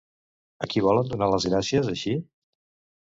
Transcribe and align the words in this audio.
A 0.65 0.69
qui 0.71 0.83
volen 0.87 1.11
donar 1.13 1.29
les 1.33 1.47
gràcies, 1.51 1.93
així? 1.93 2.19